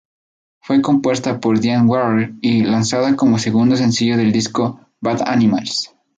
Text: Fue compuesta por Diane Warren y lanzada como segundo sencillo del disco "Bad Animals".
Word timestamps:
Fue 0.61 0.81
compuesta 0.81 1.39
por 1.39 1.59
Diane 1.59 1.87
Warren 1.87 2.39
y 2.41 2.63
lanzada 2.63 3.15
como 3.15 3.37
segundo 3.37 3.75
sencillo 3.75 4.17
del 4.17 4.31
disco 4.31 4.79
"Bad 4.99 5.21
Animals". 5.27 5.95